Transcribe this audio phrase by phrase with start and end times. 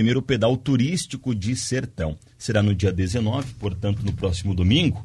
[0.00, 2.16] primeiro pedal turístico de Sertão.
[2.38, 5.04] Será no dia 19, portanto, no próximo domingo.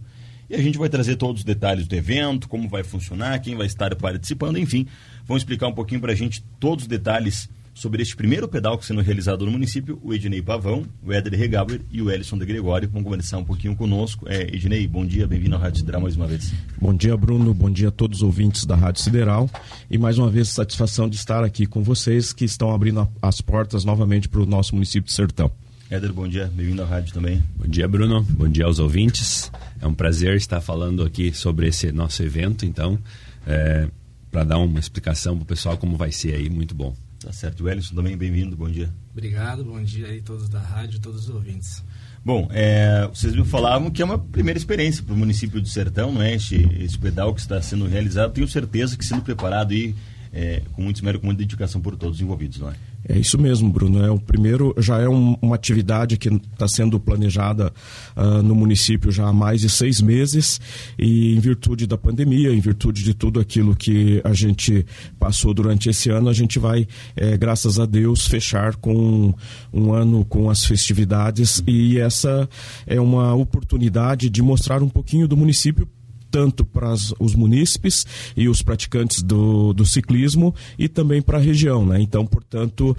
[0.50, 3.68] E a gente vai trazer todos os detalhes do evento, como vai funcionar, quem vai
[3.68, 4.88] estar participando, enfim.
[5.26, 8.86] Vamos explicar um pouquinho para a gente todos os detalhes sobre este primeiro pedal que
[8.86, 12.46] está sendo realizado no município, o Ednei Pavão, o Éder Regauer e o Ellison de
[12.46, 14.26] Gregório vão conversar um pouquinho conosco.
[14.30, 16.54] É, Ednei, bom dia, bem-vindo à Rádio Sideral mais uma vez.
[16.80, 19.50] Bom dia, Bruno, bom dia a todos os ouvintes da Rádio Sideral
[19.92, 23.84] e mais uma vez satisfação de estar aqui com vocês que estão abrindo as portas
[23.84, 25.52] novamente para o nosso município de Sertão.
[25.90, 27.44] Éder, bom dia, bem-vindo à rádio também.
[27.58, 29.52] Bom dia, Bruno, bom dia aos ouvintes.
[29.82, 32.98] É um prazer estar falando aqui sobre esse nosso evento, então,
[33.46, 33.88] é,
[34.32, 36.96] para dar uma explicação para o pessoal como vai ser aí, muito bom.
[37.26, 37.64] Tá certo.
[37.64, 38.94] O Ellison também, bem-vindo, bom dia.
[39.12, 41.84] Obrigado, bom dia aí todos da rádio, todos os ouvintes.
[42.24, 46.12] Bom, é, vocês me falavam que é uma primeira experiência para o município de Sertão,
[46.12, 46.36] não é?
[46.36, 49.96] Este, esse pedal que está sendo realizado, tenho certeza que sendo preparado e
[50.32, 52.76] é, com muito esmero, com muita dedicação por todos os envolvidos, não é?
[53.08, 54.04] É isso mesmo, Bruno.
[54.04, 57.72] É o primeiro, já é um, uma atividade que está sendo planejada
[58.16, 60.60] uh, no município já há mais de seis meses
[60.98, 64.86] e em virtude da pandemia, em virtude de tudo aquilo que a gente
[65.20, 69.34] passou durante esse ano, a gente vai, é, graças a Deus, fechar com
[69.72, 72.50] um ano com as festividades e essa
[72.88, 75.88] é uma oportunidade de mostrar um pouquinho do município
[76.36, 78.06] tanto para os munícipes
[78.36, 81.86] e os praticantes do, do ciclismo e também para a região.
[81.86, 82.02] Né?
[82.02, 82.96] Então, portanto,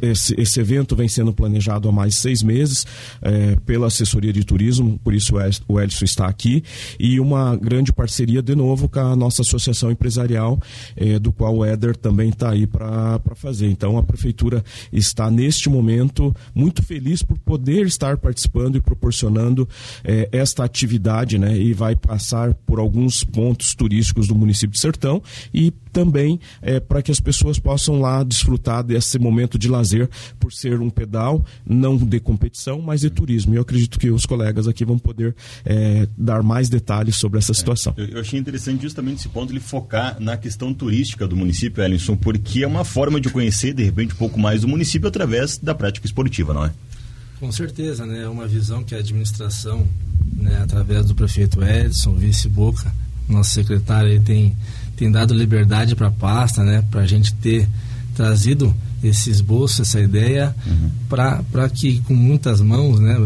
[0.00, 5.00] esse, esse, evento vem sendo planejado há mais seis meses uh, pela assessoria de turismo,
[5.02, 5.34] por isso
[5.66, 6.62] o Elson está aqui,
[6.98, 10.60] e uma grande parceria de novo com a nossa associação empresarial,
[10.96, 13.68] uh, do qual o Éder também está aí para fazer.
[13.68, 19.68] Então, a prefeitura está neste momento muito feliz por poder estar participando e proporcionando
[20.04, 21.56] eh, esta atividade, né?
[21.56, 26.78] E vai passar passar por alguns pontos turísticos do município de Sertão e também é,
[26.78, 31.44] para que as pessoas possam lá desfrutar desse momento de lazer por ser um pedal
[31.66, 33.54] não de competição, mas de turismo.
[33.54, 35.34] E eu acredito que os colegas aqui vão poder
[35.64, 37.94] é, dar mais detalhes sobre essa situação.
[37.96, 42.16] É, eu, achei interessante justamente esse ponto ele focar na questão turística do município, Ellison,
[42.16, 45.74] porque é uma forma de conhecer de repente um pouco mais do município através da
[45.74, 46.72] prática esportiva, não é?
[47.40, 48.24] Com certeza, né?
[48.24, 49.86] É uma visão que a administração
[50.36, 52.92] né, através do prefeito Edson, vice Boca,
[53.28, 54.56] nosso secretário, ele tem,
[54.96, 57.68] tem dado liberdade para a pasta, né, para a gente ter
[58.14, 60.90] trazido esse esboço, essa ideia, uhum.
[61.08, 63.16] para que com muitas mãos, né,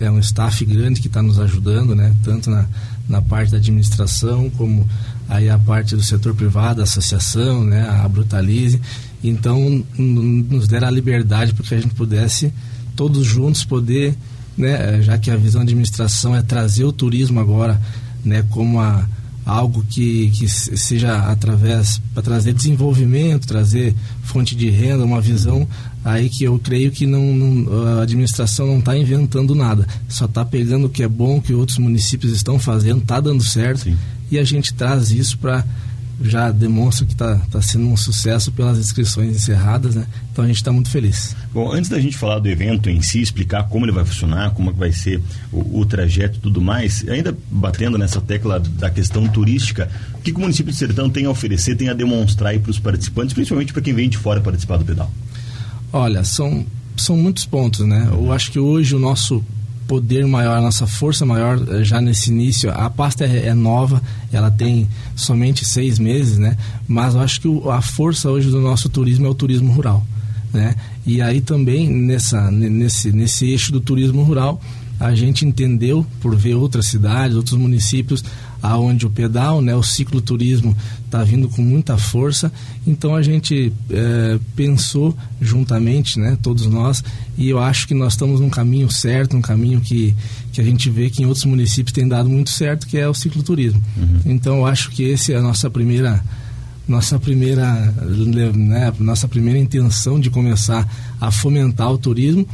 [0.00, 2.66] é, é um staff grande que está nos ajudando, né, tanto na,
[3.08, 4.88] na parte da administração como
[5.28, 8.80] aí a parte do setor privado, a associação, né, a Brutalize,
[9.22, 12.52] então nos deram a liberdade para que a gente pudesse
[12.96, 14.16] todos juntos poder
[14.60, 17.80] né, já que a visão de administração é trazer o turismo agora
[18.24, 19.06] né, como a,
[19.44, 25.66] algo que, que seja através para trazer desenvolvimento, trazer fonte de renda, uma visão
[26.04, 30.44] aí que eu creio que não, não a administração não está inventando nada, só está
[30.44, 33.96] pegando o que é bom, que outros municípios estão fazendo, está dando certo Sim.
[34.30, 35.64] e a gente traz isso para
[36.20, 40.06] já demonstra que está tá sendo um sucesso pelas inscrições encerradas, né?
[40.32, 41.34] Então a gente está muito feliz.
[41.52, 44.72] Bom, antes da gente falar do evento em si, explicar como ele vai funcionar, como
[44.72, 45.20] vai ser
[45.50, 50.32] o, o trajeto e tudo mais, ainda batendo nessa tecla da questão turística, o que,
[50.32, 53.72] que o município de Sertão tem a oferecer, tem a demonstrar para os participantes, principalmente
[53.72, 55.10] para quem vem de fora participar do pedal?
[55.92, 56.66] Olha, são,
[56.96, 58.08] são muitos pontos, né?
[58.10, 59.42] Eu acho que hoje o nosso
[59.90, 62.70] poder maior, a nossa força maior eh, já nesse início.
[62.70, 64.00] A pasta é, é nova,
[64.32, 66.56] ela tem somente seis meses, né?
[66.86, 70.06] Mas eu acho que o, a força hoje do nosso turismo é o turismo rural,
[70.52, 70.76] né?
[71.04, 74.60] E aí também nessa nesse nesse eixo do turismo rural
[75.00, 78.22] a gente entendeu por ver outras cidades, outros municípios
[78.62, 82.52] aonde o pedal, né, o cicloturismo está vindo com muita força.
[82.86, 87.02] Então a gente é, pensou juntamente, né, todos nós,
[87.38, 90.14] e eu acho que nós estamos num caminho certo, um caminho que,
[90.52, 93.14] que a gente vê que em outros municípios tem dado muito certo, que é o
[93.14, 93.82] cicloturismo.
[93.96, 94.20] Uhum.
[94.26, 96.22] Então eu acho que esse é a nossa primeira
[96.86, 97.94] nossa primeira
[98.54, 100.86] né, nossa primeira intenção de começar
[101.20, 102.46] a fomentar o turismo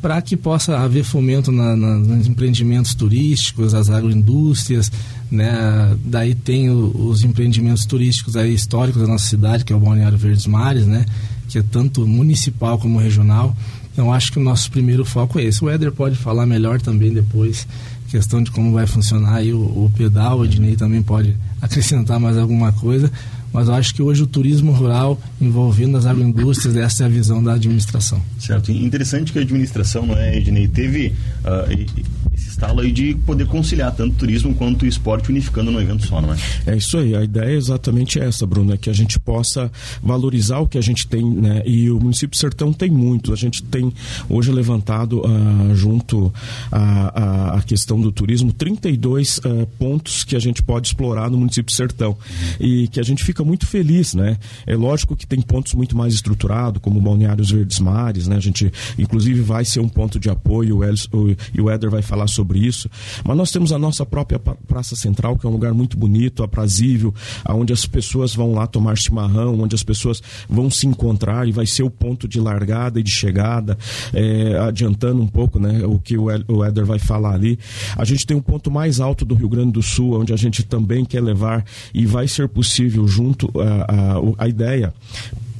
[0.00, 4.90] para que possa haver fomento na, na, nos empreendimentos turísticos, as agroindústrias,
[5.30, 5.96] né?
[6.04, 10.16] Daí tem o, os empreendimentos turísticos aí históricos da nossa cidade, que é o Balneário
[10.16, 11.04] Verdes Mares, né?
[11.48, 13.54] Que é tanto municipal como regional.
[13.92, 15.62] Então acho que o nosso primeiro foco é esse.
[15.62, 17.66] O Éder pode falar melhor também depois,
[18.08, 22.38] questão de como vai funcionar aí o, o pedal, o Ednei também pode acrescentar mais
[22.38, 23.12] alguma coisa,
[23.52, 27.42] mas eu acho que hoje o turismo rural envolvendo as agroindústrias, essa é a visão
[27.42, 28.20] da administração.
[28.38, 28.70] Certo.
[28.70, 32.19] Interessante que a administração, não é, Ednei, teve uh,
[32.50, 36.36] estalo aí de poder conciliar tanto turismo quanto esporte unificando num evento só, não é?
[36.66, 39.70] É isso aí, a ideia é exatamente essa, Bruno, é que a gente possa
[40.02, 41.62] valorizar o que a gente tem, né?
[41.64, 43.32] E o município Sertão tem muito.
[43.32, 43.92] A gente tem
[44.28, 46.32] hoje levantado uh, junto
[46.70, 51.74] à, à questão do turismo 32 uh, pontos que a gente pode explorar no município
[51.74, 52.16] Sertão.
[52.58, 54.36] E que a gente fica muito feliz, né?
[54.66, 58.36] É lógico que tem pontos muito mais estruturados, como Balneários Verdes Mares, né?
[58.36, 61.90] A gente, inclusive, vai ser um ponto de apoio, o, Els, o, e o Éder
[61.90, 62.88] vai falar sobre isso.
[63.24, 67.14] Mas nós temos a nossa própria Praça Central, que é um lugar muito bonito, aprazível,
[67.48, 71.66] onde as pessoas vão lá tomar chimarrão, onde as pessoas vão se encontrar e vai
[71.66, 73.76] ser o ponto de largada e de chegada,
[74.12, 77.58] é, adiantando um pouco né, o que o Éder vai falar ali.
[77.96, 80.62] A gente tem um ponto mais alto do Rio Grande do Sul, onde a gente
[80.62, 84.92] também quer levar e vai ser possível junto a, a, a ideia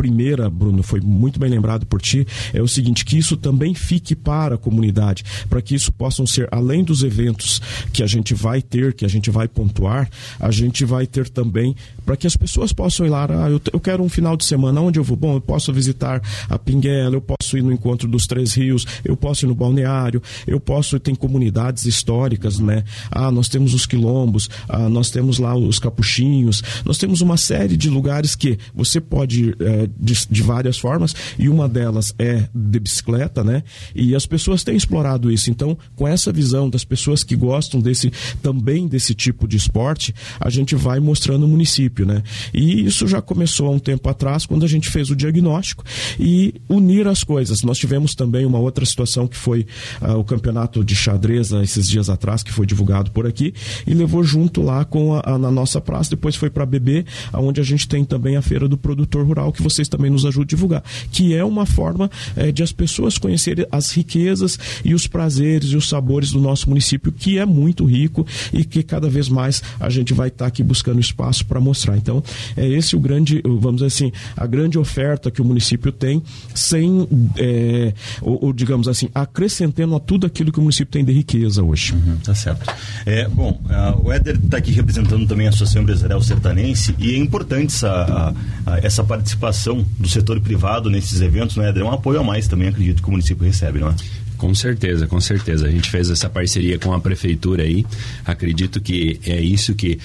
[0.01, 4.17] primeira, Bruno, foi muito bem lembrado por ti, é o seguinte, que isso também fique
[4.17, 7.61] para a comunidade, para que isso possam ser, além dos eventos
[7.93, 10.09] que a gente vai ter, que a gente vai pontuar,
[10.39, 11.77] a gente vai ter também,
[12.07, 14.81] para que as pessoas possam ir lá, ah, eu, eu quero um final de semana,
[14.81, 15.19] onde eu vou?
[15.19, 19.15] Bom, eu posso visitar a Pinguela, eu posso ir no Encontro dos Três Rios, eu
[19.19, 22.85] posso ir no Balneário, eu posso, tem comunidades históricas, né?
[23.11, 27.77] Ah, nós temos os quilombos, ah, nós temos lá os capuchinhos, nós temos uma série
[27.77, 32.81] de lugares que você pode é, de, de, várias formas e uma delas é de
[32.81, 33.63] bicicleta, né?
[33.95, 35.51] E as pessoas têm explorado isso.
[35.51, 40.51] Então, com essa visão das pessoas que gostam desse também desse tipo de esporte, a
[40.51, 42.23] gente vai mostrando o município, né?
[42.53, 45.85] E isso já começou há um tempo atrás, quando a gente fez o diagnóstico
[46.19, 47.63] e unir as coisas.
[47.63, 49.67] Nós tivemos também uma outra situação que foi
[50.01, 53.55] uh, o campeonato de xadrez uh, esses dias atrás, que foi divulgado por aqui,
[53.87, 56.11] e levou junto lá com a, a na nossa praça.
[56.11, 57.05] Depois foi para BB,
[57.35, 60.43] onde a gente tem também a feira do produtor rural, que vocês também nos ajudam
[60.43, 65.07] a divulgar, que é uma forma é, de as pessoas conhecerem as riquezas e os
[65.07, 69.29] prazeres e os sabores do nosso município, que é muito rico e que cada vez
[69.29, 71.97] mais a gente vai estar tá aqui buscando espaço para mostrar.
[71.97, 72.23] Então,
[72.57, 76.23] é esse o grande, vamos dizer assim, a grande oferta que o município tem,
[76.55, 81.13] sem, é, ou, ou, digamos assim, acrescentando a tudo aquilo que o município tem de
[81.13, 81.95] riqueza hoje.
[81.95, 82.73] Uhum, tá certo.
[83.07, 87.19] É, bom, uh, o Éder está aqui representando também a Associação Empresarial Sertanense e é
[87.19, 88.35] importante essa,
[88.67, 92.25] a, a, essa participação do setor privado nesses eventos, não é, É um apoio a
[92.25, 93.95] mais também, acredito que o município recebe, não é?
[94.37, 95.67] Com certeza, com certeza.
[95.67, 97.85] A gente fez essa parceria com a prefeitura aí.
[98.25, 99.99] Acredito que é isso que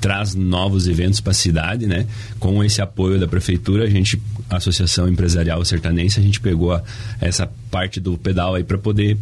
[0.00, 2.06] traz novos eventos para a cidade, né?
[2.40, 6.82] Com esse apoio da prefeitura, a gente, a Associação Empresarial Sertanense, a gente pegou a,
[7.20, 9.16] essa parte do pedal aí para poder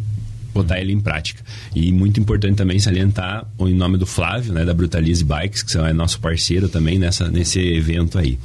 [0.53, 1.43] botar ele em prática.
[1.75, 5.93] E muito importante também salientar o nome do Flávio, né, da Brutalize Bikes, que é
[5.93, 8.37] nosso parceiro também nessa, nesse evento aí.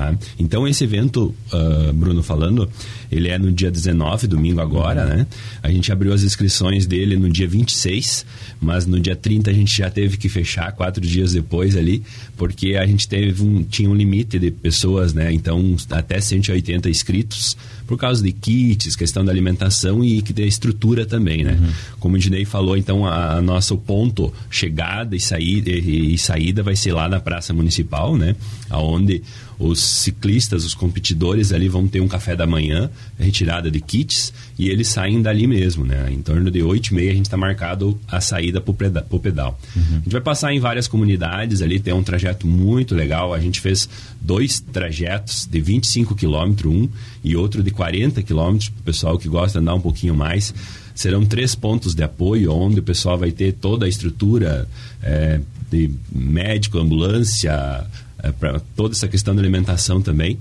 [0.00, 0.14] Tá?
[0.38, 2.66] Então, esse evento, uh, Bruno falando,
[3.12, 5.26] ele é no dia 19, domingo agora, né?
[5.62, 8.24] A gente abriu as inscrições dele no dia 26,
[8.58, 12.02] mas no dia 30 a gente já teve que fechar, quatro dias depois ali,
[12.34, 15.30] porque a gente teve um, tinha um limite de pessoas, né?
[15.34, 17.54] Então, até 180 inscritos,
[17.86, 21.58] por causa de kits, questão da alimentação e que da estrutura também, né?
[21.60, 21.72] Uhum.
[21.98, 26.62] Como o Dinei falou, então, a, a nosso ponto chegada e saída, e, e saída
[26.62, 28.34] vai ser lá na Praça Municipal, né?
[28.70, 29.22] Aonde
[29.60, 34.68] os ciclistas, os competidores ali vão ter um café da manhã, retirada de kits, e
[34.68, 36.10] eles saem dali mesmo, né?
[36.10, 39.58] Em torno de 8 e meia a gente está marcado a saída para o pedal.
[39.74, 39.82] Uhum.
[39.82, 43.32] A gente vai passar em várias comunidades ali, tem um trajeto muito legal.
[43.34, 43.88] A gente fez
[44.20, 46.88] dois trajetos de 25 quilômetros, um
[47.22, 50.54] e outro de 40 quilômetros, para o pessoal que gosta de andar um pouquinho mais
[51.00, 54.68] serão três pontos de apoio, onde o pessoal vai ter toda a estrutura
[55.02, 57.86] é, de médico, ambulância,
[58.22, 60.38] é, para toda essa questão da alimentação também.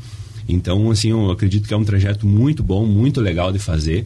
[0.48, 4.06] Então, assim, eu acredito que é um trajeto muito bom, muito legal de fazer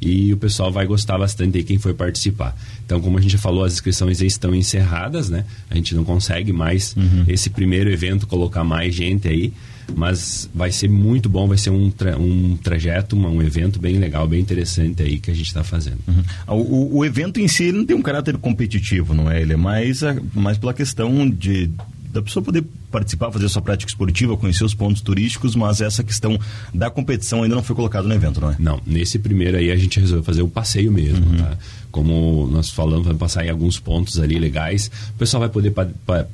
[0.00, 2.56] e o pessoal vai gostar bastante aí quem for participar.
[2.84, 5.44] Então, como a gente já falou, as inscrições estão encerradas, né?
[5.70, 7.24] A gente não consegue mais uhum.
[7.26, 9.52] esse primeiro evento colocar mais gente aí,
[9.96, 13.98] mas vai ser muito bom, vai ser um, tra um trajeto, um, um evento bem
[13.98, 15.98] legal, bem interessante aí que a gente está fazendo.
[16.06, 16.22] Uhum.
[16.56, 19.40] O, o, evento em si não tem um caráter competitivo, não é?
[19.40, 20.00] Ele é mais,
[20.34, 21.70] mais pela questão de
[22.12, 22.64] da pessoa poder
[22.94, 26.38] participar, fazer sua prática esportiva, conhecer os pontos turísticos, mas essa questão
[26.72, 28.56] da competição ainda não foi colocada no evento, não é?
[28.56, 31.36] Não, nesse primeiro aí a gente resolveu fazer o passeio mesmo, uhum.
[31.38, 31.58] tá?
[31.90, 34.90] Como nós falamos, vai passar em alguns pontos ali legais.
[35.10, 35.86] O pessoal vai poder, pa,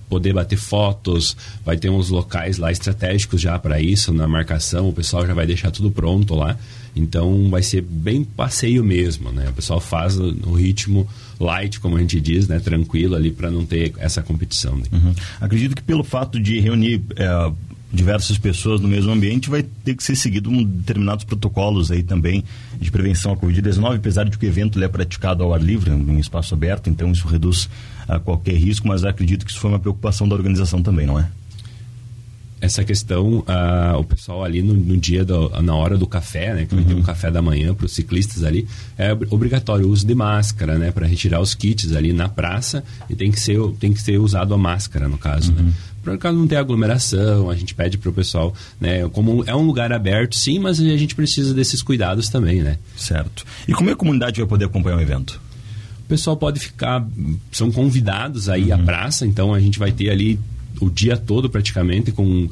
[0.09, 4.93] poder bater fotos, vai ter uns locais lá estratégicos já para isso, na marcação, o
[4.93, 6.59] pessoal já vai deixar tudo pronto lá.
[6.95, 9.49] Então vai ser bem passeio mesmo, né?
[9.49, 12.59] O pessoal faz no ritmo light, como a gente diz, né?
[12.59, 14.77] Tranquilo ali para não ter essa competição.
[14.77, 14.85] Né?
[14.93, 15.15] Uhum.
[15.41, 17.53] Acredito que pelo fato de reunir é,
[17.93, 22.45] diversas pessoas no mesmo ambiente, vai ter que ser seguido um determinados protocolos aí também
[22.81, 25.95] de prevenção à Covid-19, apesar de que o evento é praticado ao ar livre, em
[25.95, 27.69] um espaço aberto, então isso reduz
[28.09, 31.29] a qualquer risco, mas acredito que isso foi uma preocupação da organização também, não é?
[32.61, 36.67] essa questão, uh, o pessoal ali no, no dia, do, na hora do café, né,
[36.67, 36.81] que uhum.
[36.81, 37.03] vai ter um uhum.
[37.03, 41.07] café da manhã para os ciclistas ali, é obrigatório o uso de máscara, né, para
[41.07, 44.59] retirar os kits ali na praça e tem que ser, tem que ser usado a
[44.59, 45.61] máscara, no caso, né.
[45.61, 45.67] uhum.
[45.69, 45.73] né.
[46.03, 49.07] Para caso não ter aglomeração, a gente pede para o pessoal, né?
[49.11, 52.79] Como é um lugar aberto, sim, mas a gente precisa desses cuidados também, né?
[52.97, 53.45] Certo.
[53.69, 55.41] E como é a comunidade vai poder acompanhar o evento?
[56.05, 57.07] O pessoal pode ficar,
[57.53, 58.75] são convidados aí uhum.
[58.75, 60.41] à praça, então a gente vai ter ali
[60.81, 62.49] o dia todo praticamente com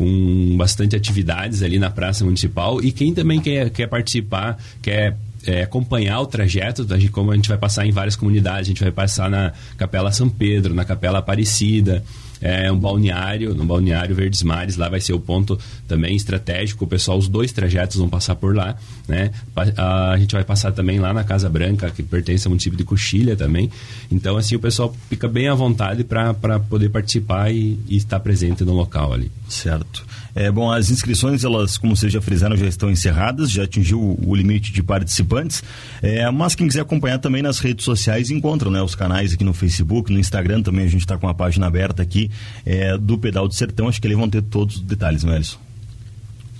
[0.00, 5.14] com bastante atividades ali na Praça Municipal e quem também quer, quer participar, quer
[5.46, 8.90] é, acompanhar o trajeto, como a gente vai passar em várias comunidades, a gente vai
[8.90, 12.02] passar na Capela São Pedro, na Capela Aparecida,
[12.40, 16.88] é um balneário, no balneário Verdes Mares, lá vai ser o ponto também estratégico, o
[16.88, 19.30] pessoal, os dois trajetos vão passar por lá, né?
[19.76, 22.84] A, a gente vai passar também lá na Casa Branca, que pertence ao município de
[22.84, 23.70] Coxilha também,
[24.10, 28.64] então assim o pessoal fica bem à vontade para poder participar e, e estar presente
[28.64, 29.30] no local ali.
[29.52, 30.06] Certo.
[30.34, 34.34] É, bom, as inscrições, elas, como vocês já frisaram, já estão encerradas, já atingiu o,
[34.34, 35.62] limite de participantes.
[36.00, 39.52] É, mas quem quiser acompanhar também nas redes sociais, encontram né, os canais aqui no
[39.52, 42.30] Facebook, no Instagram também, a gente está com a página aberta aqui
[42.64, 43.88] é, do Pedal do Sertão.
[43.88, 45.58] Acho que eles vão ter todos os detalhes, Mércio.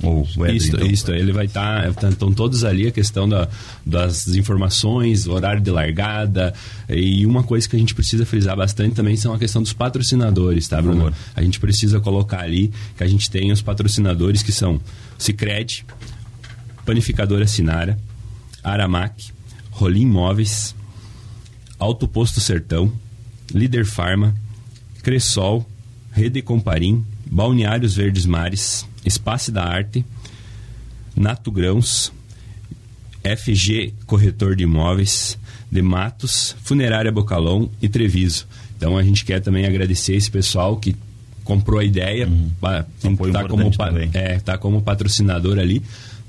[0.03, 0.87] Ou isso, então.
[0.87, 1.93] isso, ele vai estar.
[1.93, 3.49] Tá, estão todos ali a questão da,
[3.85, 6.55] das informações, horário de largada.
[6.89, 10.67] E uma coisa que a gente precisa frisar bastante também são a questão dos patrocinadores,
[10.69, 11.13] tá, Bruno?
[11.35, 14.81] A gente precisa colocar ali que a gente tem os patrocinadores que são
[15.19, 15.85] Cicred,
[16.87, 17.99] Panificadora Sinara,
[18.65, 19.33] Aramac,
[19.71, 20.75] Rolim Móveis,
[21.79, 22.93] Alto Posto Sertão,
[23.53, 24.35] Líder Farma,
[25.03, 25.67] Cressol,
[26.13, 30.05] Rede Comparim, Balneários Verdes Mares, Espaço da Arte,
[31.17, 32.13] Nato Grãos,
[33.23, 35.39] FG Corretor de Imóveis,
[35.71, 38.47] de Matos, Funerária Bocalão e Treviso.
[38.77, 40.97] Então a gente quer também agradecer esse pessoal que
[41.45, 42.51] comprou a ideia, uhum.
[42.61, 42.87] tá,
[43.49, 43.71] como,
[44.13, 45.83] é, tá como patrocinador ali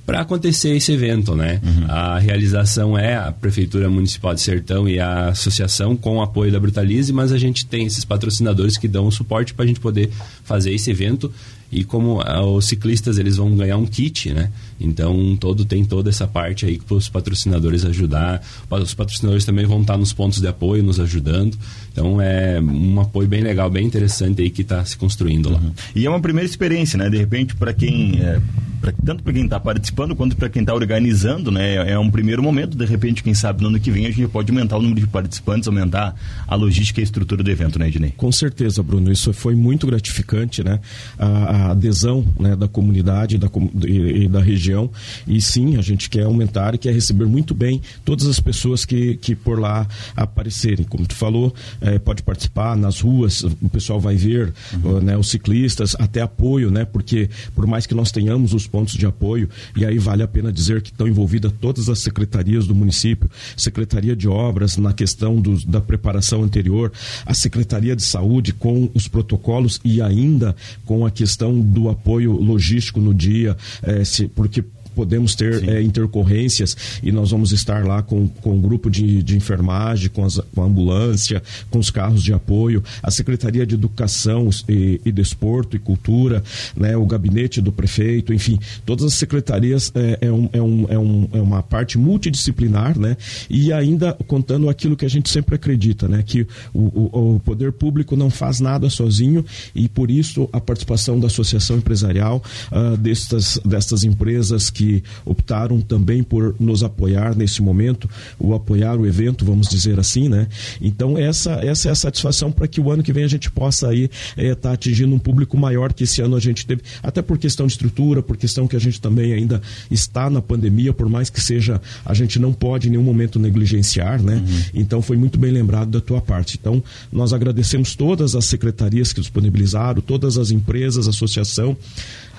[0.05, 1.61] para acontecer esse evento, né?
[1.63, 1.85] Uhum.
[1.87, 6.59] A realização é a Prefeitura Municipal de Sertão e a associação com o apoio da
[6.59, 10.09] Brutalize, mas a gente tem esses patrocinadores que dão o suporte para a gente poder
[10.43, 11.31] fazer esse evento
[11.71, 14.49] e como ah, os ciclistas eles vão ganhar um kit, né?
[14.79, 18.41] Então todo tem toda essa parte aí para os patrocinadores ajudar.
[18.69, 21.57] Os patrocinadores também vão estar nos pontos de apoio nos ajudando.
[21.91, 25.59] Então é um apoio bem legal, bem interessante aí que está se construindo lá.
[25.59, 25.71] Uhum.
[25.95, 27.09] E é uma primeira experiência, né?
[27.09, 28.41] De repente para quem é,
[28.81, 31.91] pra, tanto para quem está participando quanto para quem está organizando, né?
[31.91, 32.75] É um primeiro momento.
[32.75, 35.07] De repente, quem sabe no ano que vem a gente pode aumentar o número de
[35.07, 36.15] participantes, aumentar
[36.47, 38.13] a logística e a estrutura do evento, né, Ednei?
[38.17, 39.11] Com certeza, Bruno.
[39.11, 40.79] Isso foi muito gratificante, né?
[41.17, 43.47] A, a adesão né, da comunidade da,
[43.85, 44.89] e, e, da região.
[45.27, 49.15] E sim, a gente quer aumentar e quer receber muito bem todas as pessoas que,
[49.17, 50.85] que por lá aparecerem.
[50.85, 54.53] Como tu falou, é, pode participar nas ruas, o pessoal vai ver,
[54.83, 54.99] uhum.
[55.01, 56.85] né, os ciclistas, até apoio, né?
[56.85, 60.51] Porque por mais que nós tenhamos os pontos de apoio, e aí vale a pena
[60.51, 65.63] dizer que estão envolvidas todas as secretarias do município, Secretaria de Obras na questão do,
[65.65, 66.91] da preparação anterior,
[67.25, 72.99] a Secretaria de Saúde com os protocolos e ainda com a questão do apoio logístico
[72.99, 74.63] no dia, é, se, porque
[74.95, 79.35] podemos ter é, intercorrências e nós vamos estar lá com, com um grupo de, de
[79.35, 84.49] enfermagem, com, as, com a ambulância, com os carros de apoio, a Secretaria de Educação
[84.67, 86.43] e, e Desporto e Cultura,
[86.75, 90.99] né, o gabinete do prefeito, enfim, todas as secretarias é, é, um, é, um, é,
[90.99, 93.17] um, é uma parte multidisciplinar, né,
[93.49, 97.71] e ainda contando aquilo que a gente sempre acredita, né, que o, o, o poder
[97.71, 99.45] público não faz nada sozinho
[99.75, 105.79] e por isso a participação da associação empresarial uh, destas, destas empresas que que optaram
[105.79, 108.09] também por nos apoiar nesse momento,
[108.39, 110.47] o apoiar o evento, vamos dizer assim, né?
[110.81, 113.89] Então essa essa é a satisfação para que o ano que vem a gente possa
[113.89, 117.21] aí estar é, tá atingindo um público maior que esse ano a gente teve, até
[117.21, 119.61] por questão de estrutura, por questão que a gente também ainda
[119.91, 124.19] está na pandemia, por mais que seja, a gente não pode em nenhum momento negligenciar,
[124.21, 124.35] né?
[124.35, 124.61] Uhum.
[124.73, 126.57] Então foi muito bem lembrado da tua parte.
[126.59, 131.77] Então nós agradecemos todas as secretarias que disponibilizaram, todas as empresas, associação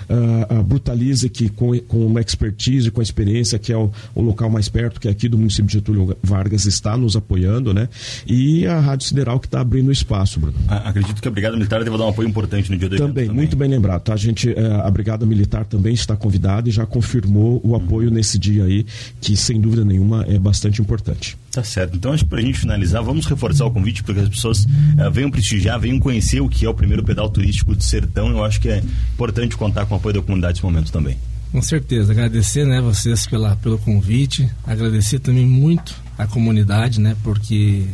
[0.08, 4.50] uh, a Brutalize, que com, com uma expertise, com experiência, que é o, o, local
[4.50, 7.88] mais perto, que é aqui do município de Getúlio Vargas, está nos apoiando, né?
[8.26, 10.56] E a Rádio Sideral que está abrindo espaço, Bruno.
[10.68, 13.36] Acredito que a Brigada Militar deve dar um apoio importante no dia do também, também,
[13.36, 14.02] muito bem lembrado.
[14.02, 14.14] Tá?
[14.14, 18.14] A, gente, uh, a Brigada Militar também está convidada e já confirmou o apoio uhum.
[18.14, 18.86] nesse dia aí,
[19.20, 21.36] que sem dúvida nenhuma é bastante importante.
[21.52, 21.96] Tá certo.
[21.96, 24.64] Então, acho que para a gente finalizar, vamos reforçar o convite para que as pessoas
[24.64, 28.30] uh, venham prestigiar, venham conhecer o que é o primeiro pedal turístico de Sertão.
[28.30, 28.82] Eu acho que é
[29.12, 31.16] importante contar com o apoio da comunidade nesse momento também.
[31.50, 32.12] Com certeza.
[32.12, 34.48] Agradecer né, vocês pela, pelo convite.
[34.66, 37.16] Agradecer também muito a comunidade, né?
[37.22, 37.84] Porque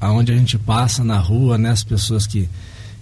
[0.00, 2.48] aonde a gente passa na rua, né, as pessoas que,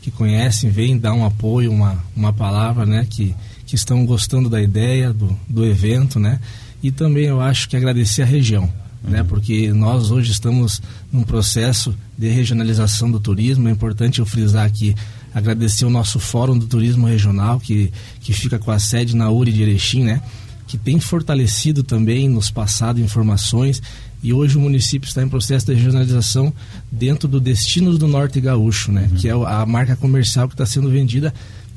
[0.02, 3.06] que conhecem, vêm dar um apoio, uma, uma palavra, né?
[3.08, 6.38] Que, que estão gostando da ideia, do, do evento, né?
[6.82, 8.68] E também eu acho que agradecer a região
[9.02, 9.22] né?
[9.22, 10.80] Porque nós hoje estamos
[11.10, 13.68] num processo de regionalização do turismo.
[13.68, 14.94] É importante eu frisar aqui,
[15.34, 19.52] agradecer o nosso Fórum do Turismo Regional, que, que fica com a sede na URI
[19.52, 20.22] de Erechim, né?
[20.66, 23.82] Que tem fortalecido também, nos passado informações
[24.22, 26.52] e hoje o município está em processo de regionalização
[26.90, 29.08] dentro do Destinos do Norte Gaúcho, né?
[29.10, 29.16] Uhum.
[29.16, 31.34] Que é a marca comercial que está sendo vendida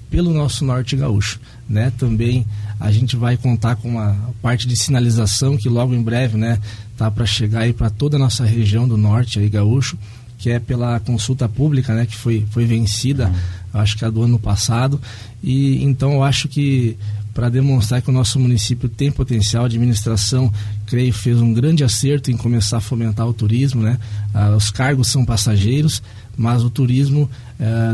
[0.10, 1.92] pelo nosso Norte Gaúcho, né?
[1.98, 2.46] Também
[2.80, 6.60] a gente vai contar com uma parte de sinalização que logo em breve, né,
[6.98, 9.98] tá para chegar aí para toda a nossa região do norte aí gaúcho,
[10.38, 13.82] que é pela consulta pública, né, que foi foi vencida, uhum.
[13.82, 15.00] acho que é do ano passado.
[15.44, 16.98] E então eu acho que
[17.36, 20.52] para demonstrar que o nosso município tem potencial, a administração,
[20.86, 24.00] creio, fez um grande acerto em começar a fomentar o turismo, né?
[24.34, 26.02] Ah, os cargos são passageiros,
[26.38, 27.30] mas o turismo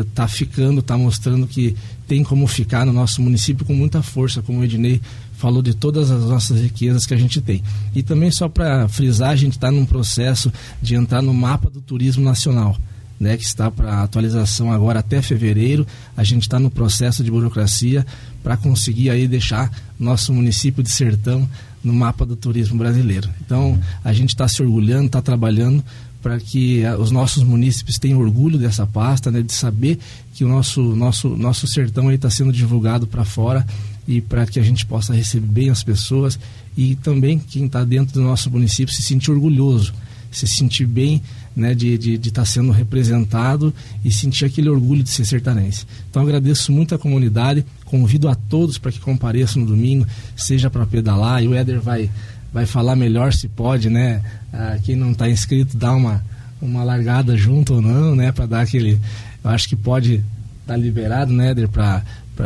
[0.10, 1.76] está eh, ficando, está mostrando que
[2.08, 5.00] tem como ficar no nosso município com muita força, como o Ednei
[5.34, 7.64] falou de todas as nossas riquezas que a gente tem.
[7.96, 11.82] E também só para frisar, a gente está num processo de entrar no mapa do
[11.82, 12.78] turismo nacional.
[13.20, 15.86] Né, que está para atualização agora até fevereiro.
[16.18, 18.04] A gente está no processo de burocracia
[18.42, 21.48] para conseguir aí deixar nosso município de Sertão
[21.84, 23.30] no mapa do turismo brasileiro.
[23.46, 25.84] Então a gente está se orgulhando, está trabalhando
[26.22, 29.98] para que eh, os nossos munícipes tenham orgulho dessa pasta, né, de saber
[30.34, 33.66] que o nosso, nosso, nosso sertão está sendo divulgado para fora
[34.08, 36.40] e para que a gente possa receber bem as pessoas
[36.78, 39.94] e também quem está dentro do nosso município se sentir orgulhoso,
[40.32, 41.22] se sentir bem
[41.56, 43.74] né, de estar de, de tá sendo representado
[44.04, 45.86] e sentir aquele orgulho de ser sertanense.
[46.10, 50.86] Então agradeço muito a comunidade, convido a todos para que compareçam no domingo, seja para
[50.86, 52.10] pedalar, e o Éder vai
[52.54, 54.22] vai falar melhor se pode, né?
[54.52, 56.24] Ah, quem não está inscrito dá uma,
[56.62, 58.32] uma largada junto ou não, né?
[58.32, 59.00] Para dar aquele.
[59.44, 60.26] Eu acho que pode estar
[60.68, 62.04] tá liberado, né, Éder, para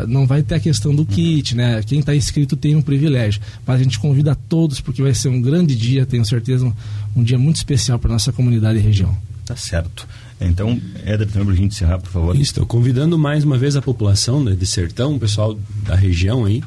[0.08, 1.82] não vai ter a questão do kit, né?
[1.84, 5.30] Quem está inscrito tem um privilégio, mas a gente convida a todos porque vai ser
[5.30, 6.74] um grande dia, tenho certeza, um,
[7.16, 9.16] um dia muito especial para nossa comunidade e região.
[9.46, 10.08] Tá certo.
[10.42, 12.36] Então, Éder, também para a gente encerrar, por favor.
[12.36, 16.62] Estou convidando mais uma vez a população né, de Sertão, o pessoal da região aí,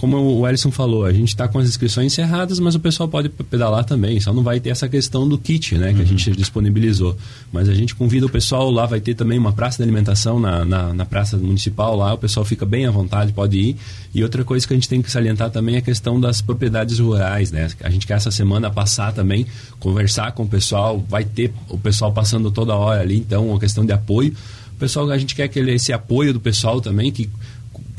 [0.00, 3.28] como o Ellison falou, a gente está com as inscrições encerradas, mas o pessoal pode
[3.28, 4.18] pedalar também.
[4.18, 5.92] Só não vai ter essa questão do kit, né?
[5.92, 6.02] Que uhum.
[6.02, 7.14] a gente disponibilizou.
[7.52, 10.64] Mas a gente convida o pessoal lá, vai ter também uma praça de alimentação na,
[10.64, 12.14] na, na praça municipal lá.
[12.14, 13.76] O pessoal fica bem à vontade, pode ir.
[14.14, 16.98] E outra coisa que a gente tem que salientar também é a questão das propriedades
[16.98, 17.68] rurais, né?
[17.82, 19.46] A gente quer essa semana passar também,
[19.78, 21.04] conversar com o pessoal.
[21.10, 24.34] Vai ter o pessoal passando toda hora ali, então, uma questão de apoio.
[24.72, 27.28] O pessoal, a gente quer aquele, esse apoio do pessoal também, que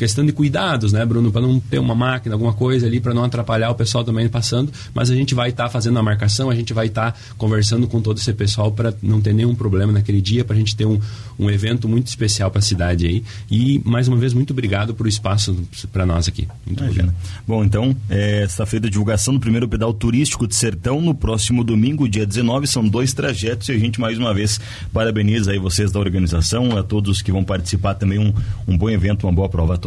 [0.01, 3.23] questão de cuidados, né, Bruno, para não ter uma máquina, alguma coisa ali para não
[3.23, 6.55] atrapalhar o pessoal também passando, mas a gente vai estar tá fazendo a marcação, a
[6.55, 10.19] gente vai estar tá conversando com todo esse pessoal para não ter nenhum problema naquele
[10.19, 10.99] dia, para a gente ter um,
[11.37, 13.23] um evento muito especial para a cidade aí.
[13.51, 15.55] E mais uma vez muito obrigado por o espaço
[15.93, 16.47] para nós aqui.
[16.65, 17.13] Muito obrigado.
[17.47, 22.09] Bom, então, é, feita a divulgação do primeiro pedal turístico de Sertão no próximo domingo,
[22.09, 24.59] dia 19, são dois trajetos e a gente mais uma vez
[24.91, 28.33] parabeniza aí vocês da organização, a todos que vão participar também um,
[28.67, 29.81] um bom evento, uma boa prova a todos.